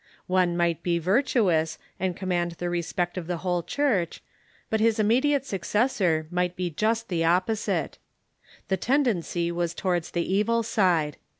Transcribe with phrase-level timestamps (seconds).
[0.25, 4.23] One might be virtuous, and command the respect of the whole Church;
[4.71, 7.99] but his immediate successor might be just the opposite.
[8.69, 11.17] The ten dency was towards the evil side.